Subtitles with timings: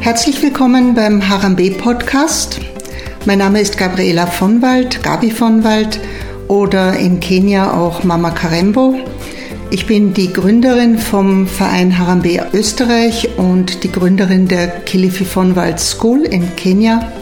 [0.00, 2.58] Herzlich willkommen beim Harambe Podcast.
[3.26, 6.00] Mein Name ist Gabriela von Wald, Gabi von Wald
[6.48, 8.94] oder in Kenia auch Mama Karembo.
[9.70, 15.78] Ich bin die Gründerin vom Verein Harambe Österreich und die Gründerin der Kilifi von Wald
[15.78, 17.12] School in Kenia.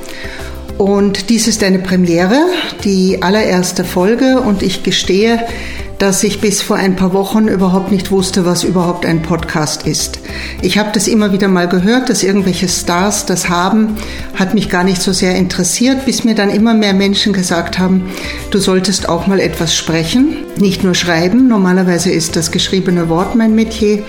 [0.79, 2.47] Und dies ist eine Premiere,
[2.85, 5.45] die allererste Folge und ich gestehe,
[5.99, 10.21] dass ich bis vor ein paar Wochen überhaupt nicht wusste, was überhaupt ein Podcast ist.
[10.63, 13.97] Ich habe das immer wieder mal gehört, dass irgendwelche Stars das haben,
[14.35, 18.11] hat mich gar nicht so sehr interessiert, bis mir dann immer mehr Menschen gesagt haben,
[18.51, 21.49] du solltest auch mal etwas sprechen, nicht nur schreiben.
[21.49, 24.05] Normalerweise ist das geschriebene Wort mein Metier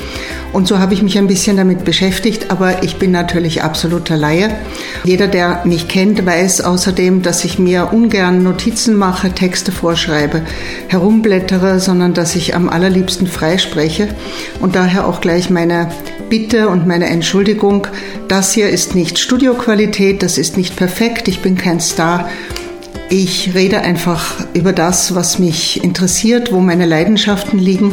[0.52, 4.49] und so habe ich mich ein bisschen damit beschäftigt, aber ich bin natürlich absoluter Laie.
[5.03, 10.41] Jeder, der mich kennt, weiß außerdem, dass ich mir ungern Notizen mache, Texte vorschreibe,
[10.88, 14.08] herumblättere, sondern dass ich am allerliebsten freispreche
[14.59, 15.89] und daher auch gleich meine
[16.30, 17.88] Bitte und meine Entschuldigung.
[18.27, 22.30] Das hier ist nicht Studioqualität, das ist nicht perfekt, ich bin kein Star.
[23.11, 27.92] Ich rede einfach über das, was mich interessiert, wo meine Leidenschaften liegen,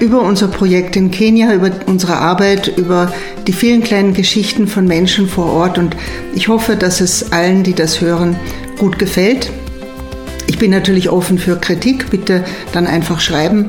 [0.00, 3.12] über unser Projekt in Kenia, über unsere Arbeit, über
[3.46, 5.96] die vielen kleinen Geschichten von Menschen vor Ort und
[6.34, 8.36] ich hoffe, dass es allen, die das hören,
[8.78, 9.50] gut gefällt.
[10.56, 13.68] Ich bin natürlich offen für Kritik, bitte dann einfach schreiben.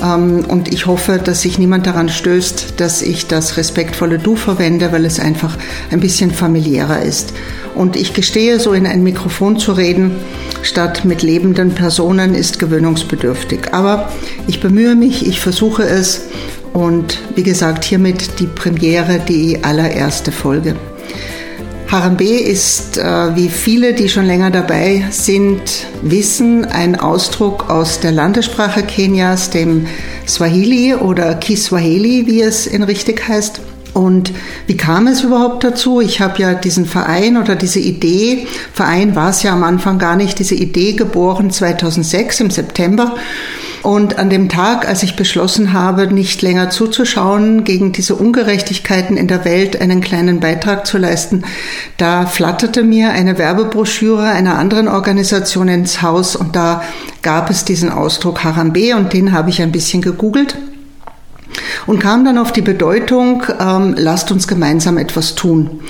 [0.00, 4.92] Ähm, und ich hoffe, dass sich niemand daran stößt, dass ich das respektvolle Du verwende,
[4.92, 5.58] weil es einfach
[5.90, 7.32] ein bisschen familiärer ist.
[7.74, 10.12] Und ich gestehe, so in ein Mikrofon zu reden,
[10.62, 13.74] statt mit lebenden Personen, ist gewöhnungsbedürftig.
[13.74, 14.08] Aber
[14.46, 16.26] ich bemühe mich, ich versuche es.
[16.72, 20.76] Und wie gesagt, hiermit die Premiere, die allererste Folge.
[21.90, 28.12] Harambe ist, äh, wie viele, die schon länger dabei sind, wissen, ein Ausdruck aus der
[28.12, 29.86] Landessprache Kenias, dem
[30.26, 33.60] Swahili oder Kiswahili, wie es in richtig heißt.
[33.94, 34.32] Und
[34.66, 36.02] wie kam es überhaupt dazu?
[36.02, 40.14] Ich habe ja diesen Verein oder diese Idee, Verein war es ja am Anfang gar
[40.14, 43.16] nicht, diese Idee geboren 2006 im September.
[43.88, 49.28] Und an dem Tag, als ich beschlossen habe, nicht länger zuzuschauen, gegen diese Ungerechtigkeiten in
[49.28, 51.42] der Welt einen kleinen Beitrag zu leisten,
[51.96, 56.82] da flatterte mir eine Werbebroschüre einer anderen Organisation ins Haus und da
[57.22, 60.58] gab es diesen Ausdruck Harambe und den habe ich ein bisschen gegoogelt
[61.86, 65.80] und kam dann auf die Bedeutung, ähm, lasst uns gemeinsam etwas tun.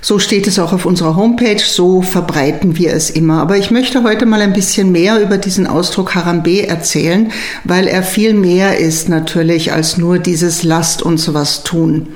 [0.00, 3.40] So steht es auch auf unserer Homepage, so verbreiten wir es immer.
[3.40, 7.32] Aber ich möchte heute mal ein bisschen mehr über diesen Ausdruck Harambe erzählen,
[7.64, 12.08] weil er viel mehr ist natürlich als nur dieses lasst uns was tun.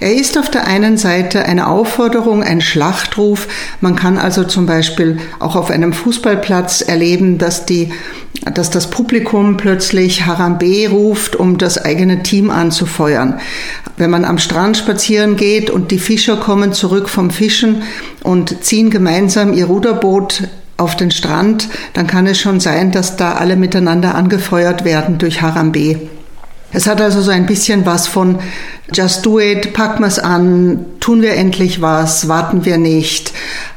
[0.00, 3.48] Er ist auf der einen Seite eine Aufforderung, ein Schlachtruf.
[3.80, 7.92] Man kann also zum Beispiel auch auf einem Fußballplatz erleben, dass die
[8.52, 13.40] dass das Publikum plötzlich Harambe ruft, um das eigene Team anzufeuern.
[13.96, 17.82] Wenn man am Strand spazieren geht und die Fischer kommen zurück vom Fischen
[18.22, 23.34] und ziehen gemeinsam ihr Ruderboot auf den Strand, dann kann es schon sein, dass da
[23.34, 26.00] alle miteinander angefeuert werden durch Harambe.
[26.74, 28.40] Es hat also so ein bisschen was von
[28.92, 33.32] Just do it, packen wir es an, tun wir endlich was, warten wir nicht,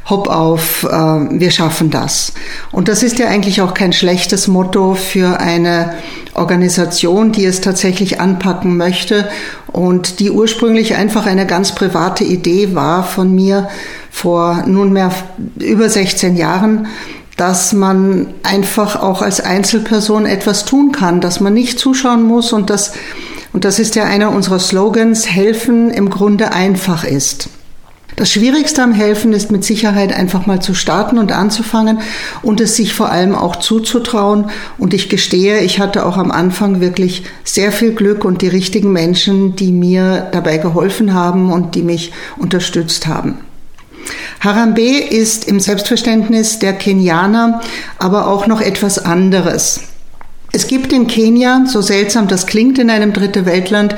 [0.10, 2.34] hopp auf, äh, wir schaffen das.
[2.72, 5.94] Und das ist ja eigentlich auch kein schlechtes Motto für eine
[6.34, 9.30] Organisation, die es tatsächlich anpacken möchte
[9.68, 13.70] und die ursprünglich einfach eine ganz private Idee war von mir
[14.12, 15.12] vor nunmehr
[15.60, 16.88] über 16 Jahren
[17.38, 22.70] dass man einfach auch als Einzelperson etwas tun kann, dass man nicht zuschauen muss und
[22.70, 22.94] dass,
[23.54, 27.50] und das ist ja einer unserer Slogans, helfen im Grunde einfach ist.
[28.18, 32.00] Das Schwierigste am Helfen ist mit Sicherheit einfach mal zu starten und anzufangen
[32.42, 34.50] und es sich vor allem auch zuzutrauen.
[34.80, 38.92] Und ich gestehe, ich hatte auch am Anfang wirklich sehr viel Glück und die richtigen
[38.92, 43.36] Menschen, die mir dabei geholfen haben und die mich unterstützt haben.
[44.40, 47.62] Harambe ist im Selbstverständnis der Kenianer
[48.00, 49.82] aber auch noch etwas anderes.
[50.54, 53.96] Es gibt in Kenia, so seltsam das klingt in einem dritte Weltland,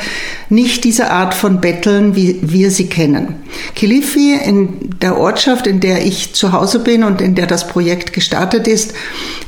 [0.50, 3.36] nicht diese Art von Betteln, wie wir sie kennen.
[3.75, 8.13] Kilifi, in der Ortschaft, in der ich zu Hause bin und in der das Projekt
[8.13, 8.94] gestartet ist,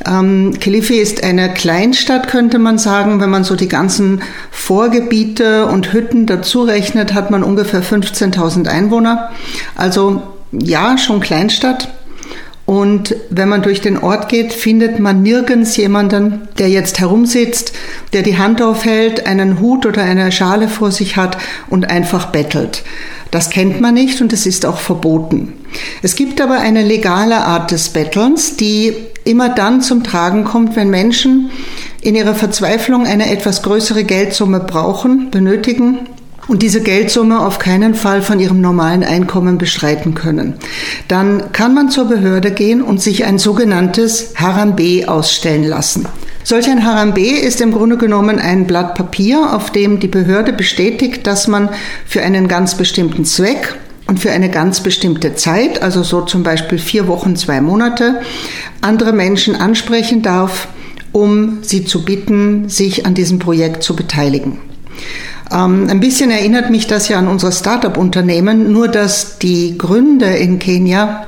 [0.05, 3.19] ähm, Kilifi ist eine Kleinstadt, könnte man sagen.
[3.19, 4.21] Wenn man so die ganzen
[4.51, 9.31] Vorgebiete und Hütten dazu rechnet, hat man ungefähr 15.000 Einwohner.
[9.75, 10.21] Also
[10.51, 11.89] ja, schon Kleinstadt.
[12.65, 17.73] Und wenn man durch den Ort geht, findet man nirgends jemanden, der jetzt herumsitzt,
[18.13, 21.37] der die Hand aufhält, einen Hut oder eine Schale vor sich hat
[21.69, 22.83] und einfach bettelt.
[23.29, 25.53] Das kennt man nicht und es ist auch verboten.
[26.01, 28.93] Es gibt aber eine legale Art des Bettelns, die
[29.23, 31.49] immer dann zum Tragen kommt, wenn Menschen
[32.01, 35.99] in ihrer Verzweiflung eine etwas größere Geldsumme brauchen, benötigen
[36.51, 40.55] und diese Geldsumme auf keinen Fall von ihrem normalen Einkommen bestreiten können.
[41.07, 46.09] Dann kann man zur Behörde gehen und sich ein sogenanntes Harambe ausstellen lassen.
[46.43, 51.25] Solch ein Harambe ist im Grunde genommen ein Blatt Papier, auf dem die Behörde bestätigt,
[51.25, 51.69] dass man
[52.05, 53.75] für einen ganz bestimmten Zweck
[54.07, 58.19] und für eine ganz bestimmte Zeit, also so zum Beispiel vier Wochen, zwei Monate,
[58.81, 60.67] andere Menschen ansprechen darf,
[61.13, 64.59] um sie zu bitten, sich an diesem Projekt zu beteiligen.
[65.51, 70.59] Ähm, ein bisschen erinnert mich das ja an unsere Start-up-Unternehmen, nur dass die Gründe in
[70.59, 71.27] Kenia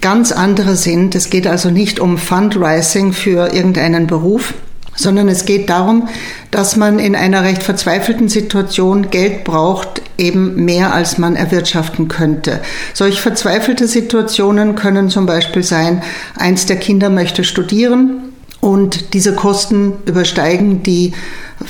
[0.00, 1.14] ganz andere sind.
[1.14, 4.52] Es geht also nicht um Fundraising für irgendeinen Beruf,
[4.96, 6.08] sondern es geht darum,
[6.50, 12.60] dass man in einer recht verzweifelten Situation Geld braucht, eben mehr als man erwirtschaften könnte.
[12.92, 16.02] Solch verzweifelte Situationen können zum Beispiel sein,
[16.36, 18.33] eins der Kinder möchte studieren
[18.64, 21.12] und diese Kosten übersteigen die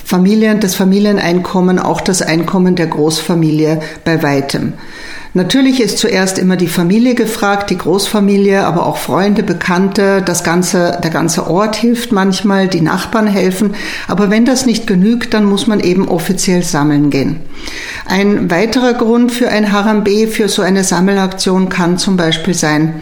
[0.05, 4.75] Familien, das Familieneinkommen, auch das Einkommen der Großfamilie bei weitem.
[5.33, 11.01] Natürlich ist zuerst immer die Familie gefragt, die Großfamilie, aber auch Freunde, Bekannte, das ganze,
[11.03, 13.75] der ganze Ort hilft manchmal, die Nachbarn helfen.
[14.07, 17.41] Aber wenn das nicht genügt, dann muss man eben offiziell sammeln gehen.
[18.07, 23.01] Ein weiterer Grund für ein Harambe, für so eine Sammelaktion kann zum Beispiel sein,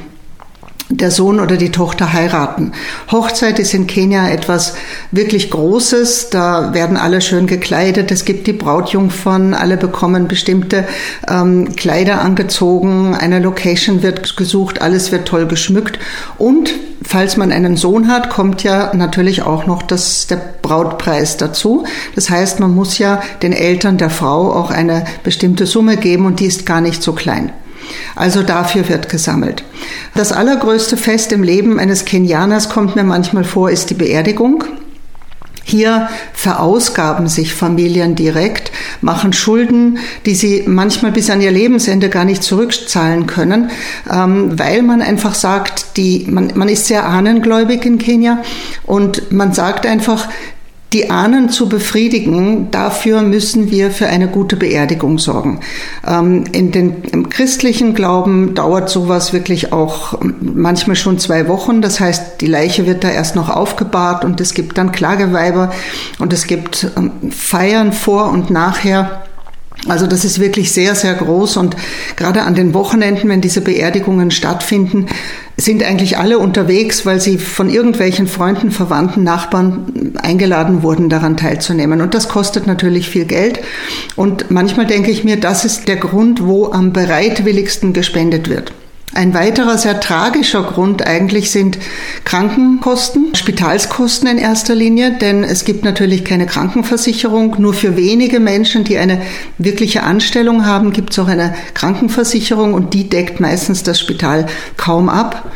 [0.96, 2.72] der Sohn oder die Tochter heiraten.
[3.10, 4.74] Hochzeit ist in Kenia etwas
[5.10, 6.30] wirklich Großes.
[6.30, 8.10] Da werden alle schön gekleidet.
[8.10, 9.54] Es gibt die Brautjungfern.
[9.54, 10.84] Alle bekommen bestimmte
[11.28, 13.14] ähm, Kleider angezogen.
[13.14, 14.82] Eine Location wird gesucht.
[14.82, 15.98] Alles wird toll geschmückt.
[16.38, 21.84] Und falls man einen Sohn hat, kommt ja natürlich auch noch das, der Brautpreis dazu.
[22.14, 26.40] Das heißt, man muss ja den Eltern der Frau auch eine bestimmte Summe geben und
[26.40, 27.52] die ist gar nicht so klein.
[28.14, 29.64] Also dafür wird gesammelt.
[30.14, 34.64] Das allergrößte Fest im Leben eines Kenianers kommt mir manchmal vor, ist die Beerdigung.
[35.64, 42.24] Hier verausgaben sich Familien direkt, machen Schulden, die sie manchmal bis an ihr Lebensende gar
[42.24, 43.70] nicht zurückzahlen können,
[44.10, 48.42] ähm, weil man einfach sagt, die, man, man ist sehr ahnengläubig in Kenia
[48.84, 50.28] und man sagt einfach,
[50.92, 55.60] die Ahnen zu befriedigen, dafür müssen wir für eine gute Beerdigung sorgen.
[56.06, 61.82] Ähm, in den, Im christlichen Glauben dauert sowas wirklich auch manchmal schon zwei Wochen.
[61.82, 65.72] Das heißt, die Leiche wird da erst noch aufgebahrt und es gibt dann Klageweiber
[66.18, 69.22] und es gibt ähm, Feiern vor und nachher.
[69.88, 71.76] Also das ist wirklich sehr, sehr groß und
[72.14, 75.06] gerade an den Wochenenden, wenn diese Beerdigungen stattfinden,
[75.56, 82.00] sind eigentlich alle unterwegs, weil sie von irgendwelchen Freunden, Verwandten, Nachbarn eingeladen wurden, daran teilzunehmen.
[82.00, 83.60] Und das kostet natürlich viel Geld.
[84.14, 88.72] Und manchmal denke ich mir, das ist der Grund, wo am bereitwilligsten gespendet wird.
[89.14, 91.78] Ein weiterer sehr tragischer Grund eigentlich sind
[92.24, 97.56] Krankenkosten, Spitalskosten in erster Linie, denn es gibt natürlich keine Krankenversicherung.
[97.58, 99.20] Nur für wenige Menschen, die eine
[99.58, 104.46] wirkliche Anstellung haben, gibt es auch eine Krankenversicherung und die deckt meistens das Spital
[104.78, 105.52] kaum ab.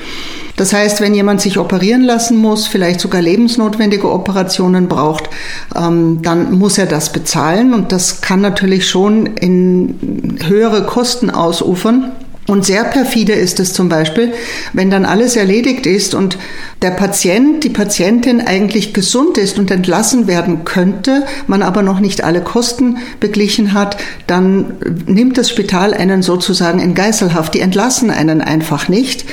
[0.57, 5.31] Das heißt, wenn jemand sich operieren lassen muss, vielleicht sogar lebensnotwendige Operationen braucht,
[5.75, 12.13] ähm, dann muss er das bezahlen und das kann natürlich schon in höhere Kosten ausufern.
[12.47, 14.33] Und sehr perfide ist es zum Beispiel,
[14.73, 16.39] wenn dann alles erledigt ist und
[16.81, 22.23] der Patient, die Patientin eigentlich gesund ist und entlassen werden könnte, man aber noch nicht
[22.23, 23.97] alle Kosten beglichen hat,
[24.27, 24.75] dann
[25.07, 27.55] nimmt das Spital einen sozusagen in Geiselhaft.
[27.55, 29.25] Die entlassen einen einfach nicht.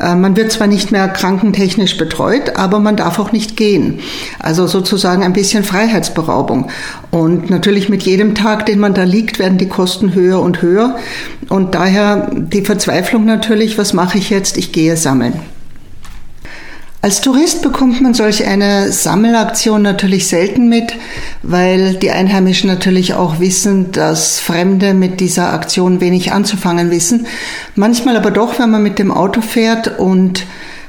[0.00, 4.00] Äh, man wird zwar nicht mehr krankentechnisch betreut, aber man darf auch nicht gehen.
[4.38, 6.70] Also sozusagen ein bisschen Freiheitsberaubung.
[7.10, 10.96] Und natürlich mit jedem Tag, den man da liegt, werden die Kosten höher und höher.
[11.48, 14.56] Und daher die Verzweiflung natürlich, was mache ich jetzt?
[14.56, 15.34] Ich gehe sammeln.
[17.04, 20.94] Als Tourist bekommt man solch eine Sammelaktion natürlich selten mit,
[21.42, 27.26] weil die Einheimischen natürlich auch wissen, dass Fremde mit dieser Aktion wenig anzufangen wissen.
[27.74, 30.46] Manchmal aber doch, wenn man mit dem Auto fährt und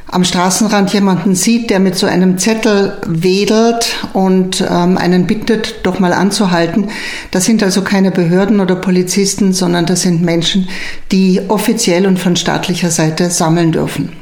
[0.08, 6.00] am Straßenrand jemanden sieht, der mit so einem Zettel wedelt und ähm, einen bittet, doch
[6.00, 6.92] mal anzuhalten.
[7.32, 10.70] Das sind also keine Behörden oder Polizisten, sondern das sind Menschen,
[11.12, 14.14] die offiziell und von staatlicher Seite sammeln dürfen.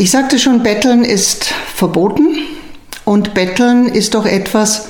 [0.00, 2.34] Ich sagte schon, Betteln ist verboten
[3.04, 4.88] und Betteln ist doch etwas,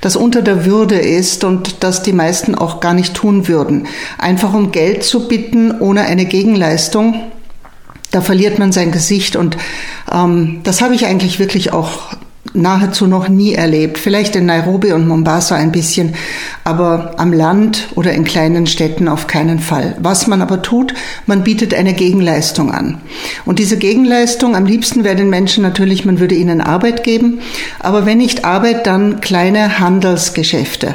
[0.00, 3.86] das unter der Würde ist und das die meisten auch gar nicht tun würden.
[4.18, 7.30] Einfach um Geld zu bitten ohne eine Gegenleistung,
[8.10, 9.56] da verliert man sein Gesicht und
[10.12, 12.16] ähm, das habe ich eigentlich wirklich auch
[12.54, 13.98] nahezu noch nie erlebt.
[13.98, 16.14] Vielleicht in Nairobi und Mombasa ein bisschen,
[16.64, 19.96] aber am Land oder in kleinen Städten auf keinen Fall.
[19.98, 20.94] Was man aber tut,
[21.26, 23.00] man bietet eine Gegenleistung an.
[23.44, 27.40] Und diese Gegenleistung, am liebsten wäre den Menschen natürlich, man würde ihnen Arbeit geben,
[27.78, 30.94] aber wenn nicht Arbeit, dann kleine Handelsgeschäfte.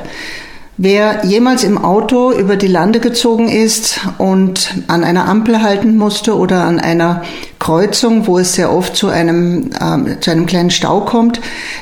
[0.78, 6.36] Wer jemals im Auto über die Lande gezogen ist und an einer Ampel halten musste
[6.36, 7.22] oder an einer
[7.60, 11.40] Kreuzung, wo es sehr oft zu einem, äh, zu einem kleinen Stau kommt,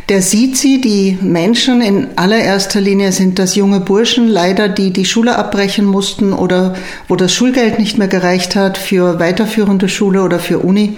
[0.10, 5.06] der sieht sie, die Menschen in allererster Linie sind das junge Burschen, leider, die die
[5.06, 6.76] Schule abbrechen mussten oder
[7.08, 10.98] wo das Schulgeld nicht mehr gereicht hat für weiterführende Schule oder für Uni.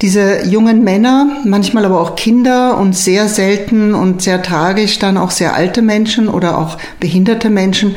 [0.00, 5.32] Diese jungen Männer, manchmal aber auch Kinder und sehr selten und sehr tragisch dann auch
[5.32, 7.17] sehr alte Menschen oder auch behinderte
[7.50, 7.96] Menschen,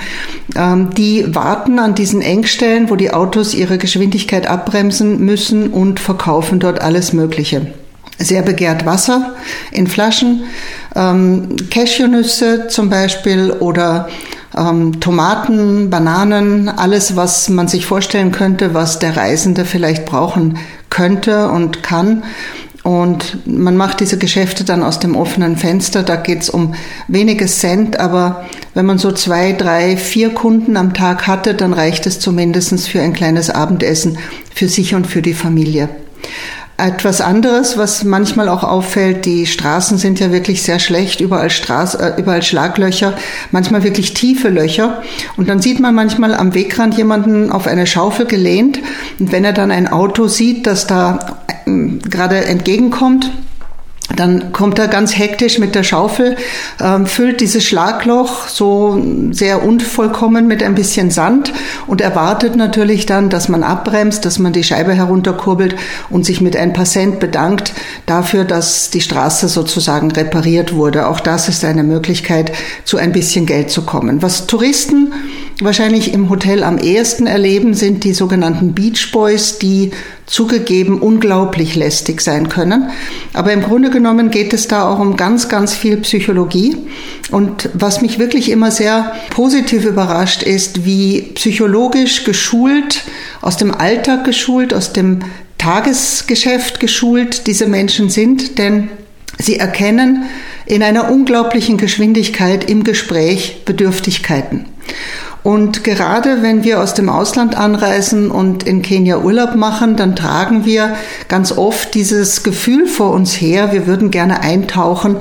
[0.55, 6.59] ähm, die warten an diesen Engstellen, wo die Autos ihre Geschwindigkeit abbremsen müssen und verkaufen
[6.59, 7.73] dort alles Mögliche.
[8.17, 9.35] Sehr begehrt Wasser
[9.71, 10.43] in Flaschen,
[10.95, 14.09] ähm, Cashewnüsse zum Beispiel oder
[14.57, 20.57] ähm, Tomaten, Bananen, alles, was man sich vorstellen könnte, was der Reisende vielleicht brauchen
[20.89, 22.23] könnte und kann.
[22.83, 26.01] Und man macht diese Geschäfte dann aus dem offenen Fenster.
[26.01, 26.73] Da geht's um
[27.07, 32.07] wenige Cent, aber wenn man so zwei, drei, vier Kunden am Tag hatte, dann reicht
[32.07, 34.17] es zumindestens für ein kleines Abendessen
[34.53, 35.89] für sich und für die Familie.
[36.81, 41.93] Etwas anderes, was manchmal auch auffällt, die Straßen sind ja wirklich sehr schlecht, überall, Straß,
[41.93, 43.15] äh, überall Schlaglöcher,
[43.51, 45.03] manchmal wirklich tiefe Löcher.
[45.37, 48.79] Und dann sieht man manchmal am Wegrand jemanden auf eine Schaufel gelehnt.
[49.19, 51.71] Und wenn er dann ein Auto sieht, das da äh,
[52.09, 53.29] gerade entgegenkommt,
[54.15, 56.35] dann kommt er ganz hektisch mit der Schaufel,
[56.81, 59.01] ähm, füllt dieses Schlagloch so
[59.31, 61.53] sehr unvollkommen mit ein bisschen Sand
[61.87, 65.75] und erwartet natürlich dann, dass man abbremst, dass man die Scheibe herunterkurbelt
[66.09, 67.73] und sich mit ein paar Cent bedankt
[68.05, 71.07] dafür, dass die Straße sozusagen repariert wurde.
[71.07, 72.51] Auch das ist eine Möglichkeit,
[72.83, 74.21] zu ein bisschen Geld zu kommen.
[74.21, 75.13] Was Touristen
[75.63, 79.91] wahrscheinlich im Hotel am ehesten erleben, sind die sogenannten Beach Boys, die
[80.25, 82.89] zugegeben unglaublich lästig sein können.
[83.33, 86.77] Aber im Grunde genommen geht es da auch um ganz, ganz viel Psychologie.
[87.31, 93.03] Und was mich wirklich immer sehr positiv überrascht ist, wie psychologisch geschult,
[93.41, 95.19] aus dem Alltag geschult, aus dem
[95.57, 98.89] Tagesgeschäft geschult diese Menschen sind, denn
[99.37, 100.23] sie erkennen
[100.65, 104.65] in einer unglaublichen Geschwindigkeit im Gespräch Bedürftigkeiten.
[105.43, 110.65] Und gerade wenn wir aus dem Ausland anreisen und in Kenia Urlaub machen, dann tragen
[110.65, 110.95] wir
[111.29, 115.17] ganz oft dieses Gefühl vor uns her, wir würden gerne eintauchen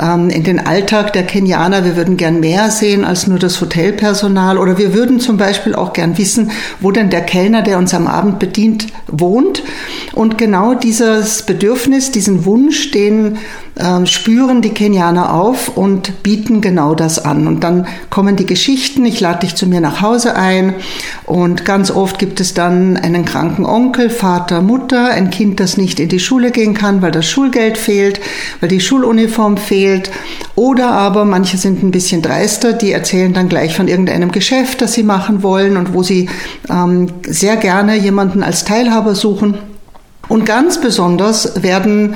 [0.00, 4.58] ähm, in den Alltag der Kenianer, wir würden gern mehr sehen als nur das Hotelpersonal.
[4.58, 8.06] Oder wir würden zum Beispiel auch gern wissen, wo denn der Kellner, der uns am
[8.06, 9.64] Abend bedient, wohnt.
[10.12, 13.38] Und genau dieses Bedürfnis, diesen Wunsch, den
[13.76, 17.46] äh, spüren die Kenianer auf und bieten genau das an.
[17.46, 20.74] Und dann kommen die Geschichten, ich lade dich zu mir nach Hause ein
[21.26, 25.98] und ganz oft gibt es dann einen kranken Onkel, Vater, Mutter, ein Kind, das nicht
[25.98, 28.20] in die Schule gehen kann, weil das Schulgeld fehlt,
[28.60, 30.10] weil die Schuluniform fehlt.
[30.54, 34.92] Oder aber manche sind ein bisschen dreister, die erzählen dann gleich von irgendeinem Geschäft, das
[34.92, 36.28] sie machen wollen und wo sie
[36.70, 39.58] ähm, sehr gerne jemanden als Teilhaber suchen.
[40.28, 42.14] Und ganz besonders werden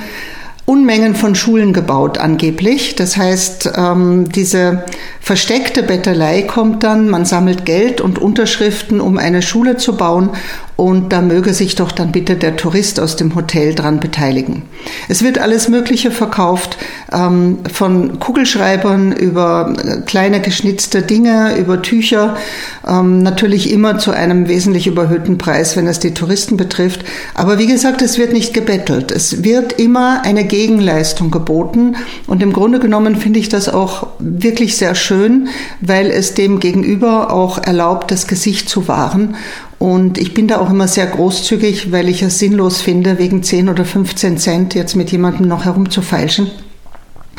[0.69, 2.93] Unmengen von Schulen gebaut angeblich.
[2.93, 4.85] Das heißt, ähm, diese
[5.19, 10.29] versteckte Bettelei kommt dann, man sammelt Geld und Unterschriften, um eine Schule zu bauen
[10.79, 14.61] und da möge sich doch dann bitte der Tourist aus dem Hotel dran beteiligen.
[15.09, 16.77] Es wird alles Mögliche verkauft,
[17.11, 22.37] ähm, von Kugelschreibern über äh, kleine geschnitzte Dinge, über Tücher,
[22.87, 27.03] ähm, natürlich immer zu einem wesentlich überhöhten Preis, wenn es die Touristen betrifft.
[27.33, 29.11] Aber wie gesagt, es wird nicht gebettelt.
[29.11, 34.77] Es wird immer eine Gegenleistung geboten und im Grunde genommen finde ich das auch wirklich
[34.77, 35.49] sehr schön,
[35.81, 39.35] weil es dem Gegenüber auch erlaubt, das Gesicht zu wahren
[39.79, 43.69] und ich bin da auch immer sehr großzügig, weil ich es sinnlos finde, wegen 10
[43.69, 46.51] oder 15 Cent jetzt mit jemandem noch herumzufeilschen.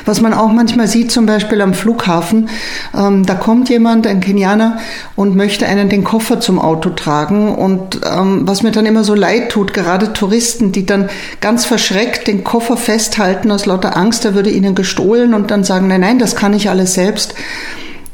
[0.06, 2.48] Was man auch manchmal sieht, zum Beispiel am Flughafen,
[2.96, 4.78] ähm, da kommt jemand, ein Kenianer,
[5.14, 7.54] und möchte einen den Koffer zum Auto tragen.
[7.54, 11.10] Und ähm, was mir dann immer so leid tut, gerade Touristen, die dann
[11.42, 15.88] ganz verschreckt den Koffer festhalten aus lauter Angst, er würde ihnen gestohlen und dann sagen,
[15.88, 17.34] nein, nein, das kann ich alles selbst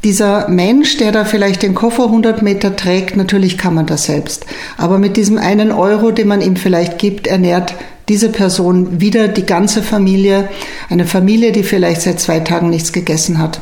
[0.06, 4.46] dieser Mensch, der da vielleicht den Koffer 100 Meter trägt, natürlich kann man das selbst.
[4.76, 7.74] Aber mit diesem einen Euro, den man ihm vielleicht gibt, ernährt
[8.08, 10.48] diese Person wieder die ganze Familie.
[10.88, 13.60] Eine Familie, die vielleicht seit zwei Tagen nichts gegessen hat.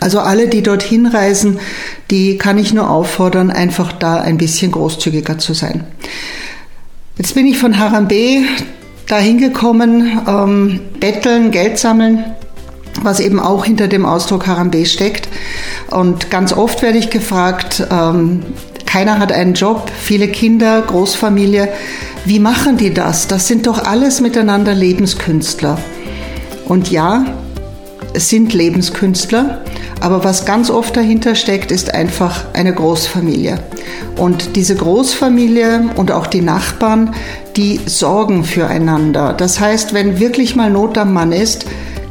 [0.00, 1.60] Also alle, die dorthin reisen,
[2.10, 5.84] die kann ich nur auffordern, einfach da ein bisschen großzügiger zu sein.
[7.16, 8.42] Jetzt bin ich von Harambe
[9.06, 12.24] dahin gekommen, ähm, betteln, Geld sammeln
[13.02, 15.28] was eben auch hinter dem Ausdruck Harambe steckt.
[15.90, 18.42] Und ganz oft werde ich gefragt, ähm,
[18.86, 21.68] keiner hat einen Job, viele Kinder, Großfamilie.
[22.24, 23.28] Wie machen die das?
[23.28, 25.78] Das sind doch alles miteinander Lebenskünstler.
[26.66, 27.24] Und ja,
[28.14, 29.60] es sind Lebenskünstler,
[30.00, 33.58] Aber was ganz oft dahinter steckt, ist einfach eine Großfamilie.
[34.16, 37.14] Und diese Großfamilie und auch die Nachbarn,
[37.56, 39.32] die sorgen füreinander.
[39.32, 41.66] Das heißt, wenn wirklich mal Not am Mann ist,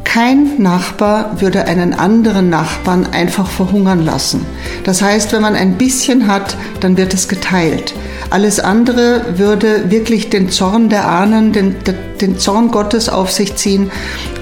[0.05, 4.45] kein Nachbar würde einen anderen Nachbarn einfach verhungern lassen.
[4.85, 7.93] Das heißt, wenn man ein bisschen hat, dann wird es geteilt.
[8.29, 11.75] Alles andere würde wirklich den Zorn der Ahnen, den,
[12.21, 13.91] den Zorn Gottes auf sich ziehen.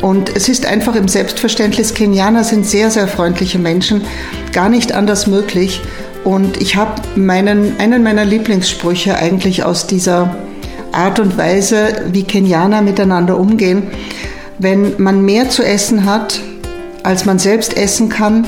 [0.02, 4.04] Und es ist einfach im Selbstverständnis, Kenianer sind sehr, sehr freundliche Menschen,
[4.52, 5.82] gar nicht anders möglich.
[6.24, 10.36] Und ich habe meinen, einen meiner Lieblingssprüche eigentlich aus dieser
[10.94, 13.88] Art und Weise, wie Kenianer miteinander umgehen.
[14.60, 16.40] Wenn man mehr zu essen hat,
[17.04, 18.46] als man selbst essen kann,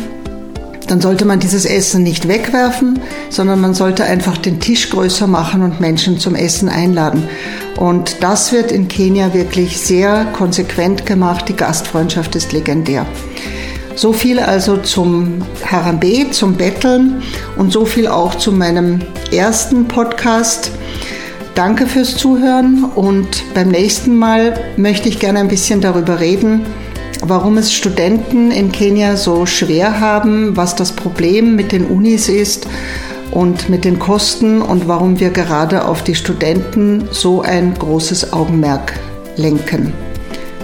[0.88, 5.64] dann sollte man dieses Essen nicht wegwerfen, sondern man sollte einfach den Tisch größer machen
[5.64, 7.28] und Menschen zum Essen einladen.
[7.78, 11.46] Und das wird in Kenia wirklich sehr konsequent gemacht.
[11.50, 13.06] Die Gastfreundschaft ist legendär.
[13.96, 17.24] So viel also zum Harambe, zum Betteln
[17.58, 19.00] und so viel auch zu meinem
[19.32, 20.70] ersten Podcast.
[21.56, 26.66] Danke fürs Zuhören und beim nächsten Mal möchte ich gerne ein bisschen darüber reden,
[27.22, 32.68] warum es Studenten in Kenia so schwer haben, was das Problem mit den Unis ist
[33.32, 39.00] und mit den Kosten und warum wir gerade auf die Studenten so ein großes Augenmerk
[39.38, 39.94] lenken.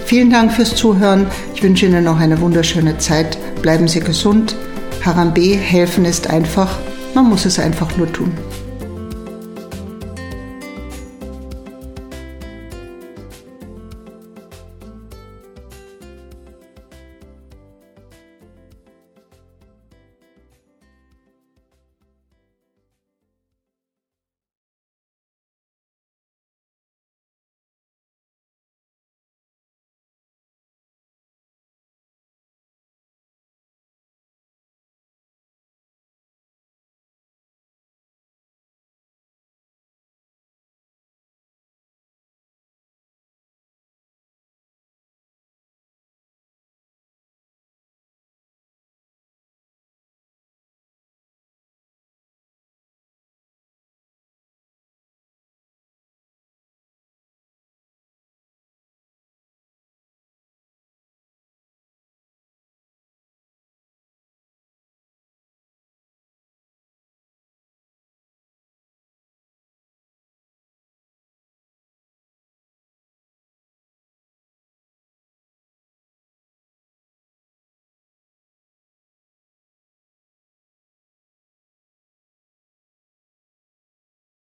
[0.04, 1.28] Vielen Dank fürs Zuhören.
[1.56, 3.38] Ich wünsche Ihnen noch eine wunderschöne Zeit.
[3.62, 4.58] Bleiben Sie gesund.
[5.06, 6.80] Harambe, helfen ist einfach.
[7.16, 8.34] Man muss es einfach nur tun.